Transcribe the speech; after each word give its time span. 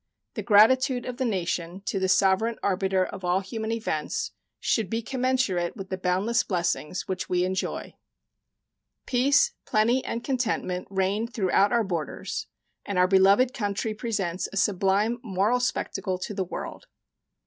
The 0.33 0.41
gratitude 0.41 1.05
of 1.05 1.17
the 1.17 1.25
nation 1.25 1.81
to 1.85 1.99
the 1.99 2.09
Sovereign 2.09 2.57
Arbiter 2.63 3.05
of 3.05 3.23
All 3.23 3.41
Human 3.41 3.71
Events 3.71 4.31
should 4.59 4.89
be 4.89 5.03
commensurate 5.03 5.75
with 5.75 5.89
the 5.89 5.97
boundless 5.99 6.41
blessings 6.41 7.07
which 7.07 7.29
we 7.29 7.43
enjoy. 7.43 7.93
Peace, 9.05 9.53
plenty, 9.63 10.03
and 10.03 10.23
contentment 10.23 10.87
reign 10.89 11.27
throughout 11.27 11.71
our 11.71 11.83
borders, 11.83 12.47
and 12.83 12.97
our 12.97 13.07
beloved 13.07 13.53
country 13.53 13.93
presents 13.93 14.49
a 14.51 14.57
sublime 14.57 15.19
moral 15.21 15.59
spectacle 15.59 16.17
to 16.17 16.33
the 16.33 16.45
world. 16.45 16.87